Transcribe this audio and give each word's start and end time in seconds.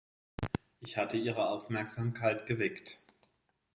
Ich 0.79 0.97
hatte 0.97 1.17
ihre 1.17 1.47
Aufmerksamkeit 1.49 2.47
geweckt. 2.47 2.97